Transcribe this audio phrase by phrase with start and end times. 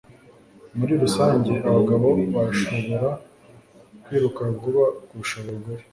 [0.77, 3.09] Muri rusange abagabo barashobora
[4.03, 5.83] kwiruka vuba kurusha abagore